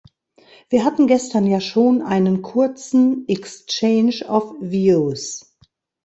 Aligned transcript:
Wir 0.69 0.83
hatten 0.83 1.05
gestern 1.05 1.45
ja 1.45 1.61
schon 1.61 2.01
einen 2.01 2.41
kurzen 2.41 3.23
exchange 3.27 4.25
of 4.27 4.55
views. 4.59 5.53